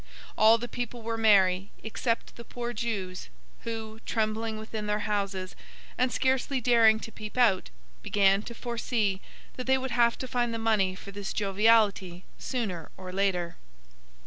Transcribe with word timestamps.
All 0.35 0.57
the 0.57 0.67
people 0.67 1.03
were 1.03 1.15
merry 1.15 1.69
except 1.83 2.35
the 2.35 2.43
poor 2.43 2.73
Jews, 2.73 3.29
who, 3.65 3.99
trembling 4.03 4.57
within 4.57 4.87
their 4.87 5.01
houses, 5.01 5.55
and 5.95 6.11
scarcely 6.11 6.59
daring 6.59 6.99
to 7.01 7.11
peep 7.11 7.37
out, 7.37 7.69
began 8.01 8.41
to 8.41 8.55
foresee 8.55 9.21
that 9.57 9.67
they 9.67 9.77
would 9.77 9.91
have 9.91 10.17
to 10.17 10.27
find 10.27 10.55
the 10.55 10.57
money 10.57 10.95
for 10.95 11.11
this 11.11 11.33
joviality 11.33 12.23
sooner 12.39 12.89
or 12.97 13.11
later. 13.13 13.57